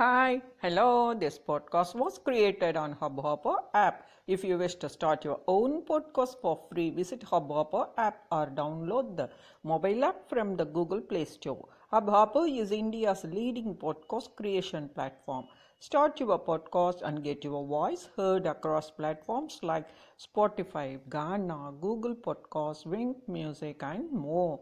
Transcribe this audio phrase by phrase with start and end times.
[0.00, 1.12] Hi, hello.
[1.12, 4.08] This podcast was created on Hubhopper app.
[4.26, 9.18] If you wish to start your own podcast for free, visit Hubhopper app or download
[9.18, 9.28] the
[9.62, 11.68] mobile app from the Google Play Store.
[11.92, 15.44] Hubhopper is India's leading podcast creation platform.
[15.80, 19.86] Start your podcast and get your voice heard across platforms like
[20.18, 24.60] Spotify, Ghana, Google Podcasts, Wink Music, and more.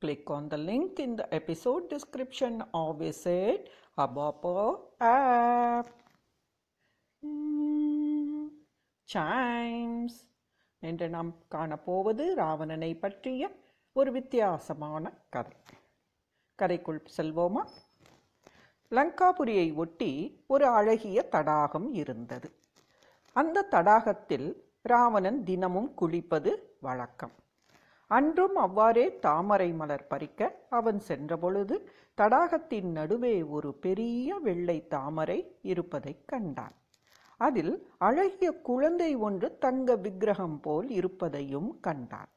[0.00, 5.84] Click on the link in the episode description or visit Hubhopper app.
[7.26, 8.48] Hmm,
[10.78, 13.50] என்று நாம் காணப்போவது ராவணனை பற்றிய
[13.92, 15.52] ஒரு வித்தியாசமான கதை.
[16.62, 17.68] கதைக்குள் செல்வோமா?
[18.90, 22.52] லங்காபுரியை ஒட்டி ஒரு அழகிய தடாகம் இருந்தது.
[23.32, 27.32] அந்த தடாகத்தில் ராவணன் தினமும் குளிப்பது வழக்கம்.
[28.06, 31.86] அன்றும் அவ்வாறே தாமரை மலர் பறிக்க அவன் சென்றபொழுது
[32.20, 36.74] தடாகத்தின் நடுவே ஒரு பெரிய வெள்ளை தாமரை இருப்பதைக் கண்டான்.
[37.36, 42.30] அதில் அழகிய குழந்தை ஒன்று தங்க விக்கிரகம் போல் இருப்பதையும் கண்டான்.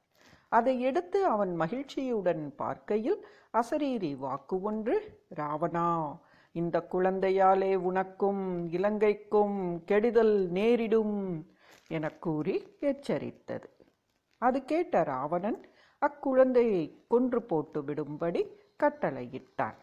[0.50, 4.96] அதை எடுத்து அவன் மகிழ்ச்சியுடன் பார்க்கையில் அசரீரி வாக்கு ஒன்று
[5.36, 5.90] ராவணா
[6.52, 11.18] இந்த குழந்தையாலே உனக்கும் இலங்கைக்கும் கெடுதல் நேரிடும்
[11.88, 13.75] என கூறி எச்சரித்தது.
[14.48, 15.60] அது கேட்ட ராவணன்
[16.02, 18.42] அக்குழந்தையை கொன்று போட்டு விடும்படி
[18.84, 19.78] கட்டளையிட்டான்.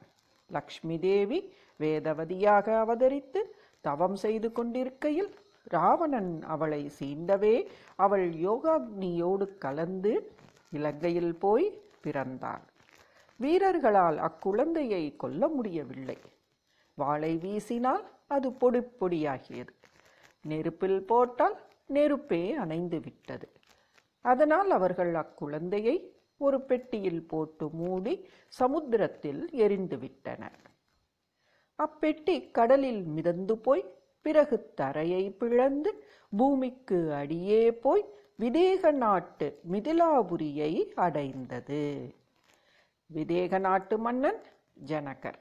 [0.51, 1.39] லக்ஷ்மி தேவி
[1.81, 3.41] வேதவதியாக அவதரித்து
[3.87, 5.31] தவம் செய்து கொண்டிருக்கையில்
[5.75, 7.55] ராவணன் அவளை சீண்டவே
[7.97, 10.13] அவள் யோகாக்னியோடு கலந்து
[10.71, 11.67] இலங்கையில் போய்
[12.05, 12.67] பிறந்தாள்
[13.41, 16.17] வீரர்களால் அக்குழந்தையை கொல்ல முடியவில்லை.
[16.99, 19.73] வாளை வீசினால் அது பொடி பொடியாகியது.
[20.51, 21.57] நெருப்பில் போட்டால்
[21.95, 23.47] நெருப்பே அணைந்து விட்டது.
[24.23, 25.97] அதனால் அவர்கள் அக்குழந்தையை
[26.37, 28.15] ஒரு பெட்டியில் போட்டு மூடி
[28.49, 30.61] சமுத்திரத்தில் எரிந்து விட்டனர்.
[31.79, 33.85] அப்பெட்டி கடலில் மிதந்து போய்
[34.23, 36.05] பிறகு தரையை பிளந்து
[36.37, 38.05] பூமிக்கு அடியே போய்
[38.39, 40.73] விதேக நாட்டு மிதிலாபுரியை
[41.07, 42.15] அடைந்தது.
[43.15, 44.41] விதேக நாட்டு மன்னன்
[44.87, 45.41] ஜனகர்.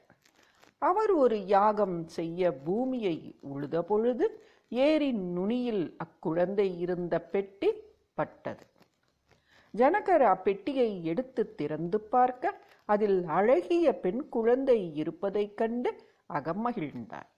[0.78, 3.16] அவர் ஒரு யாகம் செய்ய பூமியை
[3.54, 4.26] உழுத பொழுது
[4.68, 7.70] ஏரின் நுனியில் அக்குழந்தை இருந்த பெட்டி
[8.14, 8.64] பட்டது.
[9.74, 15.90] ஜனகர் அப்பெட்டியை எடுத்து திறந்து பார்க்க அதில் அழகிய பெண் குழந்தை இருப்பதைக் கண்டு
[16.28, 17.30] அகமகிழ்ந்தார்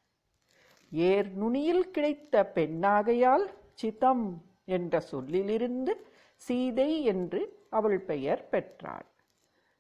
[0.93, 4.27] ஏர் நுனியில் கிடைத்த பெண்ணாகையால் சிதம்
[4.65, 5.93] என்ற சொல்லிலிருந்து
[6.37, 7.41] சீதை என்று
[7.71, 9.07] அவள் பெயர் பெற்றாள்.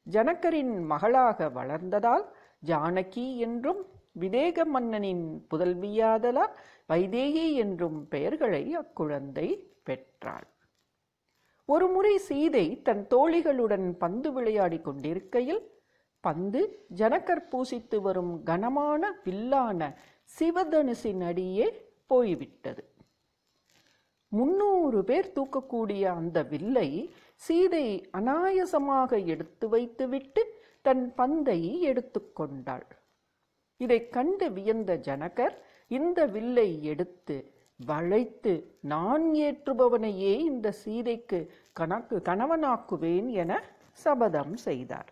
[0.06, 2.24] ஜனகரின் மகளாக வளர்ந்ததால்
[2.66, 3.82] ஜானகி என்றும்
[4.20, 6.54] விதேக மன்னனின் புதல்வியாதலால்
[6.88, 9.48] வைதேகி என்றும் பெயர்களை அக்குழந்தை
[9.82, 10.48] பெற்றாள்.
[11.66, 15.72] ஒருமுறை சீதை தன் தோழிகளுடன் பந்து விளையாடி கொண்டிருக்கையில்
[16.20, 19.96] பந்து ஜனகர் பூசித்து வரும் கனமான வில்லான
[20.38, 22.92] சிவதனுசின் அடியே போய்விட்டது.
[24.28, 30.42] முன்னூறு பேர் தூக்கக்கூடிய அந்த வில்லை சீதை அனாயசமாக எடுத்து வைத்துவிட்டு
[30.82, 32.86] தன் பந்தை எடுத்துக்கொண்டாள்
[33.76, 35.54] இதைக் கண்டு வியந்த ஜனகர்
[35.86, 41.38] இந்த வில்லை எடுத்து வளைத்து நான் ஏற்றுபவனையே இந்த சீதைக்கு
[41.72, 43.62] கணக்கு கணவனாக்குவேன் என
[43.92, 45.10] சபதம் செய்தார்.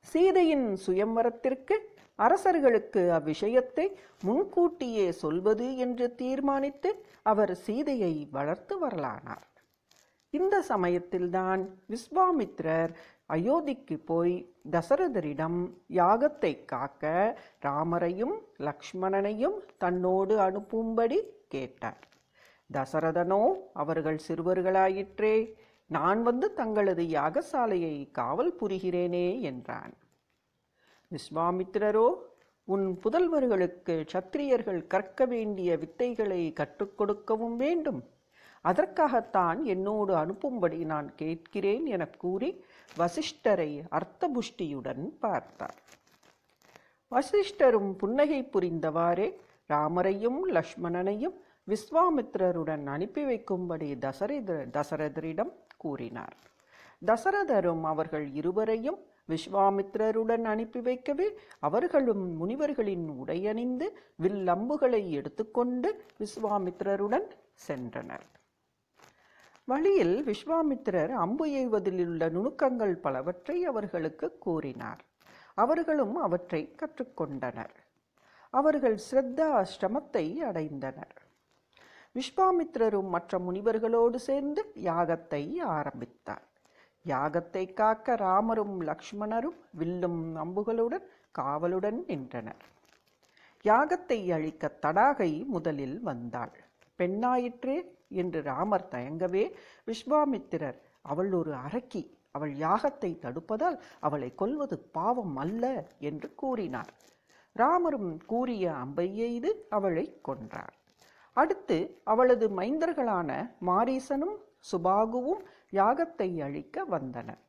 [0.00, 1.76] சீதையின் சுயம்வரத்திற்கு
[2.16, 3.86] அரசர்களுக்கு அவ்விஷயத்தை
[4.22, 6.90] முன்கூட்டியே சொல்வது என்று தீர்மானித்து
[7.22, 9.48] அவர் சீதையை வளர்த்து வரலானார்.
[10.30, 11.62] இந்த சமயத்தில்தான்
[11.92, 12.92] விஸ்வாமித்ரர்
[13.30, 14.34] அயோத்திக்கு போய்
[14.70, 17.04] தசரதரிடம் யாகத்தை காக்க
[17.62, 21.18] ராமரையும் லக்ஷ்மணனையும் தன்னோடு அனுப்பும்படி
[21.48, 22.02] கேட்டார்.
[22.70, 23.42] தசரதனோ
[23.72, 25.34] அவர்கள் சிறுவர்களாயிற்றே
[25.90, 29.94] நான் வந்து தங்களது யாகசாலையை காவல் புரிகிறேனே என்றான்.
[31.10, 32.08] விஸ்வாமித்திரரோ
[32.68, 38.00] உன் புதல்வர்களுக்கு சத்திரியர்கள் கற்க வேண்டிய வித்தைகளை கற்றுக் கொடுக்கவும் வேண்டும்.
[38.64, 42.50] அதற்காகத்தான் என்னோடு அனுப்பும்படி நான் கேட்கிறேன் என கூறி
[42.96, 45.80] வசிஷ்டரை அர்த்தபுஷ்டியுடன் பார்த்தார்.
[47.12, 49.28] வசிஷ்டரும் புன்னகை புரிந்தவாறே
[49.72, 51.36] ராமரையும் லக்ஷ்மணனையும்
[51.70, 56.36] விஸ்வாமித்திரருடன் அனுப்பி வைக்கும்படி தசரத தசரதரிடம் கூறினார்.
[57.06, 58.98] தசரதரும் அவர்கள் இருவரையும்
[59.28, 61.28] விஸ்வாமித்திரருடன் அனுப்பி வைக்கவே
[61.68, 63.86] அவர்களும் முனிவர்களின் உடையணிந்து
[64.22, 65.90] வில்லம்புகளை எடுத்துக்கொண்டு
[66.20, 67.28] விஸ்வாமித்திரருடன்
[67.66, 68.26] சென்றனர்.
[69.64, 75.02] வழியில் விஸ்வாமித்திரர் அம்பு எய்வதிலுள்ள நுணுக்கங்கள் பலவற்றை அவர்களுக்கு கூறினார்.
[75.54, 77.74] அவர்களும் அவற்றை கற்றுக்கொண்டனர்.
[78.50, 81.16] அவர்கள் ஸ்ரத்தா அஷ்டமத்தை அடைந்தனர்.
[82.14, 86.44] விஸ்வாமித்திரரும் மற்ற முனிவர்களோடு சேர்ந்து யாகத்தை ஆரம்பித்தார்.
[87.04, 92.64] யாகத்தை காக்க ராமரும் லக்ஷ்மணரும் வில்லும் அம்புகளுடன் காவலுடன் நின்றனர்.
[93.64, 96.54] யாகத்தை அழிக்க தடாகை முதலில் வந்தாள்.
[96.98, 97.76] பெண்ணாயிற்றே
[98.14, 99.44] என்று ராமர் தயங்கவே
[99.86, 105.64] விஸ்வாமித்திரர் அவள் ஒரு அரக்கி அவள் யாகத்தை தடுப்பதால் அவளை கொல்வது பாவம் அல்ல
[106.00, 106.92] என்று கூறினார்.
[107.56, 110.74] ராமரும் கூறிய அம்பை எய்து அவளை கொன்றார்
[111.36, 113.30] அடுத்து அவளது மைந்தர்களான
[113.66, 114.36] மாரீசனும்
[114.70, 117.42] சுபாகுவும் யாகத்தை அழிக்க வந்தனர்.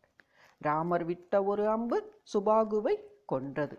[0.62, 1.97] ராமர் விட்ட ஒரு அம்பு
[2.33, 2.95] சுபாகுவை
[3.25, 3.77] கொன்றது.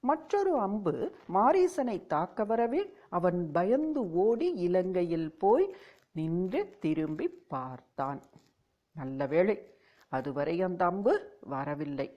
[0.00, 0.94] மற்றொரு அம்பு
[1.34, 2.82] மாரீசனை தாக்க வரவே
[3.18, 5.66] அவன் பயந்து ஓடி இலங்கையில் போய்
[6.18, 8.20] நின்று திரும்பி பார்த்தான்.
[8.96, 9.56] நல்ல வேளை
[10.12, 11.14] அதுவரை அந்த அம்பு
[11.54, 12.08] வரவில்லை.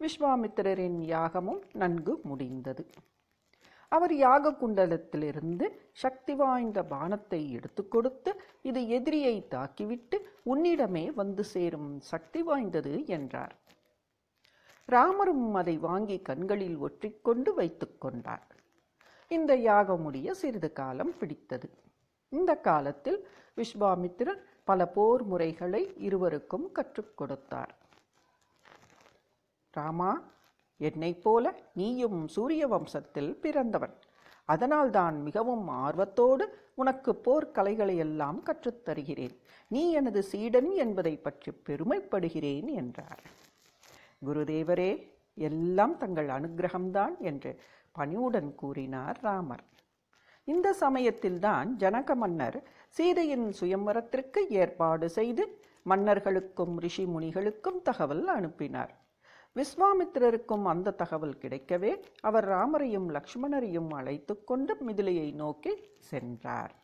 [0.00, 2.84] விஸ்வாமித்திரரின் யாகமும் நன்கு முடிந்தது.
[3.92, 5.66] அவர் யாக குண்டலத்திலிருந்து
[6.02, 8.30] சக்தி வாய்ந்த பானத்தை எடுத்து கொடுத்து
[8.68, 10.16] இது எதிரியை தாக்கிவிட்டு
[10.52, 13.54] உன்னிடமே வந்து சேரும் சக்தி வாய்ந்தது என்றார்.
[14.88, 18.48] ராமரும் அதை வாங்கி கண்களில் ஒற்றிக்கொண்டு வைத்துக்கொண்டார்
[19.28, 21.70] இந்த யாகம் முடிய சிறிது காலம் பிடித்தது.
[22.28, 27.78] இந்த காலத்தில் விஸ்வாமித்திரர் பல போர் முறைகளை இருவருக்கும் கற்றுக் கொடுத்தார்.
[29.70, 30.22] ராமா
[30.76, 33.94] என்னைப் போல நீயும் சூரிய வம்சத்தில் பிறந்தவன்.
[34.44, 39.40] அதனால்தான் மிகவும் ஆர்வத்தோடு உனக்கு போர்க்கலைகளை எல்லாம் கற்றுத் தருகிறேன்.
[39.68, 43.22] நீ எனது சீடன் என்பதை பற்றி பெருமைப்படுகிறேன் என்றார்.
[44.26, 47.60] குருதேவரே எல்லாம் தங்கள் அனுகிரகம்தான் என்று
[47.92, 49.64] பணிவுடன் கூறினார் ராமர்.
[50.44, 59.02] இந்த சமயத்தில்தான் ஜனக மன்னர் சீதையின் சுயம்பரத்திற்கு ஏற்பாடு செய்து மன்னர்களுக்கும் ரிஷி முனிகளுக்கும் தகவல் அனுப்பினார்.
[59.56, 66.74] விஸ்வாமித்திரருக்கும் அந்த தகவல் கிடைக்கவே அவர் ராமரையும் லக்ஷ்மணரையும் அழைத்து கொண்டு மிதிலையை நோக்கி சென்றார்.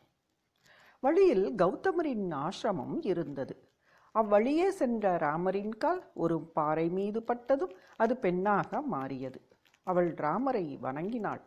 [1.01, 3.70] வழியில் கௌதமரின் ஆசிரமம் இருந்தது.
[4.15, 9.41] அவ்வழியே சென்ற ராமரின் கால் ஒரு பாறை மீது பட்டதும் அது பெண்ணாக மாறியது.
[9.87, 11.43] அவள் ராமரை வணங்கினாள்.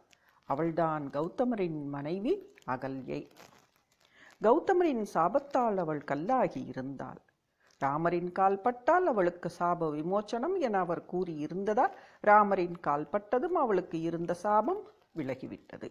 [0.49, 2.33] அவள்தான் கௌதமரின் மனைவி
[2.67, 3.21] அகல்யை.
[4.43, 7.21] கௌதமரின் சாபத்தால் அவள் கல்லாகி இருந்தாள்.
[7.81, 11.93] ராமரின் கால் பட்டால் அவளுக்கு சாப விமோச்சனம் என அவர் கூறியிருந்ததால்
[12.27, 14.81] ராமரின் கால் பட்டதும் அவளுக்கு இருந்த சாபம்
[15.15, 15.89] விலகிவிட்டது.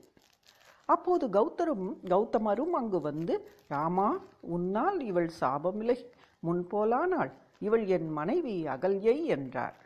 [0.88, 3.34] அப்போது கௌதரும் கௌதமரும் அங்கு வந்து
[3.68, 4.08] ராமா
[4.40, 6.06] உன்னால் இவள் சாபம் விலகி
[6.46, 9.78] முன்போலானாள் இவள் என் மனைவி அகல்யை என்றார்.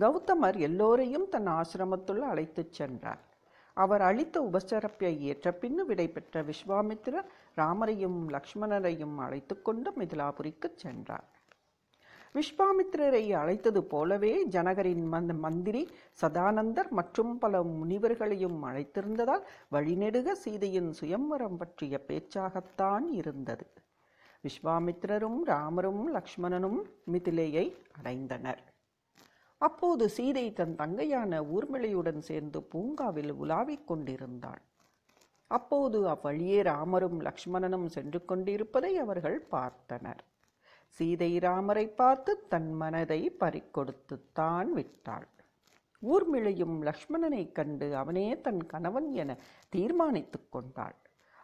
[0.00, 3.20] கௌதமர் எல்லோரையும் தன் ஆசிரமத்துள் அழைத்துச் சென்றார்.
[3.74, 11.28] அவர் அளித்த உபசரப்பை ஏற்ற பின்னு விடைபெற்ற விஸ்வாமித்திரர் ராமரையும் லக்ஷ்மணரையும் அழைத்து கொண்டு மிதிலாபுரிக்கு சென்றார்.
[12.34, 15.88] விஸ்வாமித்திரரை அழைத்தது போலவே ஜனகரின் மந்த மந்திரி
[16.20, 23.66] சதானந்தர் மற்றும் பல முனிவர்களையும் அழைத்திருந்ததால் வழிநெடுக சீதையின் சுயம்வரம் பற்றிய பேச்சாகத்தான் இருந்தது.
[24.42, 28.58] விஸ்வாமித்திரரும் ராமரும் லக்ஷ்மணனும் மிதிலையை அடைந்தனர்.
[29.56, 34.62] அப்போது சீதை தன் தங்கையான ஊர்மிளையுடன் சேர்ந்து பூங்காவில் உலாவிக் கொண்டிருந்தாள்.
[35.46, 40.22] அப்போது அவ்வழியே ராமரும் லக்ஷ்மணனும் சென்று கொண்டிருப்பதை அவர்கள் பார்த்தனர்.
[40.86, 45.28] சீதை ராமரை பார்த்து தன் மனதை பறிக்கொடுத்துத்தான் விட்டாள்.
[46.02, 49.36] ஊர்மிளையும் லக்ஷ்மணனைக் கண்டு அவனே தன் கணவன் என
[49.68, 50.96] தீர்மானித்துக் கொண்டாள்.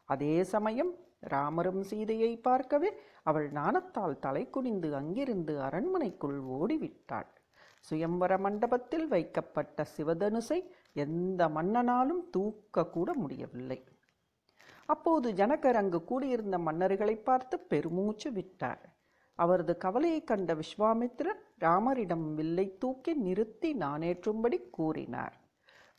[0.04, 7.26] அதே சமயம் ராமரும் சீதையை பார்க்கவே அவள் நாணத்தால் தலை குனிந்து அங்கிருந்து அரண்மனைக்குள் ஓடிவிட்டாள்.
[7.81, 13.84] சுயம்பர மண்டபத்தில் வைக்கப்பட்ட சிவதனுசை எந்த மன்னனாலும் தூக்க கூட முடியவில்லை.
[14.87, 18.96] அப்போது ஜனகர் அங்கு கூடியிருந்த மன்னர்களை பார்த்து பெருமூச்சு விட்டார்.
[19.34, 25.41] அவரது கவலையைக் கண்ட விஸ்வாமித்திரர் ராமரிடம் வில்லை தூக்கி நிறுத்தி நானேற்றும்படி கூறினார்.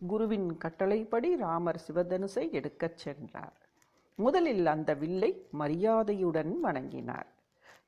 [0.08, 3.69] குருவின் கட்டளைப்படி ராமர் சிவதனுசை எடுக்கச் சென்றார்.
[4.20, 7.30] முதலில் அந்த வில்லை மரியாதையுடன் வணங்கினார்.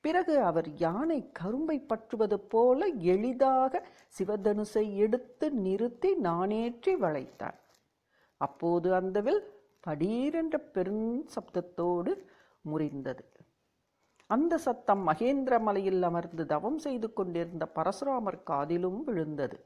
[0.05, 3.81] பிறகு அவர் யானை கரும்பை பற்றுவது போல எளிதாக
[4.17, 7.59] சிவதனுசை எடுத்து நிறுத்தி நானேற்றி வளைத்தார்.
[8.41, 9.43] அப்போது அந்த வில்
[9.87, 12.11] படீரென்ற பெரும் சப்தத்தோடு
[12.71, 13.23] முறிந்தது.
[14.29, 19.57] அந்த சத்தம் மகேந்திர மலையில் அமர்ந்து தவம் செய்து கொண்டிருந்த பரசுராமர் காதிலும் விழுந்தது.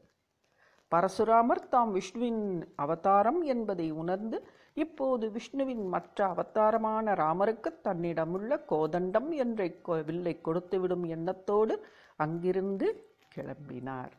[0.91, 2.43] பரசுராமர் தாம் விஷ்ணுவின்
[2.75, 4.37] அவதாரம் என்பதை உணர்ந்து
[4.75, 14.11] இப்போது விஷ்ணுவின் மற்ற அவதாரமான ராமருக்கு தன்னிடமுள்ள கோதண்டம் என்ற கொ- வில்லை கொடுத்துவிடும் எண்ணத்தோடு அங்கிருந்து கிளம்பினார்.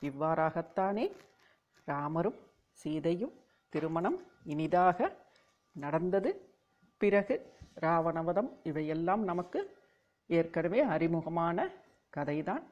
[0.00, 1.12] இவ்வாறாகத்தானே
[1.84, 2.34] ராமரும்
[2.72, 3.32] சீதையும்
[3.68, 5.16] திருமணம் இனிதாக
[5.72, 6.54] நடந்தது.
[6.96, 9.76] பிறகு ராவணவதம் இவையெல்லாம் நமக்கு
[10.26, 11.70] ஏற்கனவே அறிமுகமான
[12.16, 12.62] கதைதான்.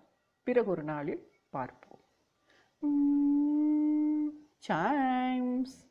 [0.42, 1.98] பிறகு ஒரு நாளில் பார்ப்போம்.
[4.68, 5.89] சாய்ம்ஸ்